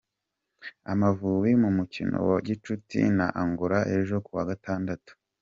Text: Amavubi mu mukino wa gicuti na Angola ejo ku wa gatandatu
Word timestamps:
Amavubi 0.91 1.51
mu 1.61 1.69
mukino 1.77 2.17
wa 2.29 2.37
gicuti 2.47 2.99
na 3.17 3.27
Angola 3.41 3.79
ejo 3.97 4.15
ku 4.25 4.31
wa 4.37 4.43
gatandatu 4.49 5.11